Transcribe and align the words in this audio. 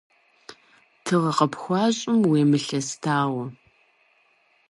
Тыгъэ 1.03 1.31
къыпхуащӏым 1.37 2.19
уемылъэстауэ. 2.29 3.45